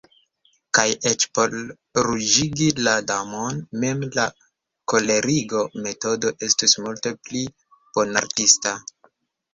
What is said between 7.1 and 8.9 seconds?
pli bonartista.